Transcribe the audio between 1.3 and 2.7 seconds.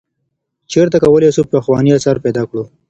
سو پخوانی آثار پیدا کړو؟